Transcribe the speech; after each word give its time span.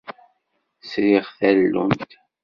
Sriɣ 0.89 1.25
tallunt. 1.37 2.11